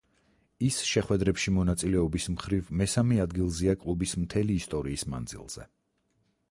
[0.67, 5.69] ის შეხვედრებში მონაწილეობის მხრივ მესამე ადგილზეა კლუბის მთელი ისტორიის მანძილზე.